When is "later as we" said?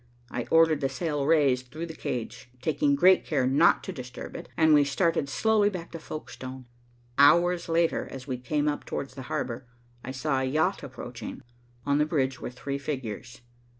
7.69-8.39